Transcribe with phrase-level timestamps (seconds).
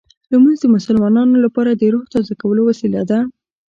[0.31, 3.19] لمونځ د مسلمانانو لپاره د روح تازه کولو وسیله ده.